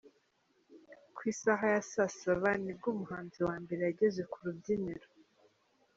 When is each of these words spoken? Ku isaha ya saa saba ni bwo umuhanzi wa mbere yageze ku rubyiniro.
Ku 1.15 1.21
isaha 1.31 1.65
ya 1.73 1.81
saa 1.91 2.11
saba 2.19 2.51
ni 2.63 2.71
bwo 2.77 2.87
umuhanzi 2.93 3.39
wa 3.47 3.55
mbere 3.63 3.81
yageze 3.87 4.21
ku 4.31 4.37
rubyiniro. 4.45 5.07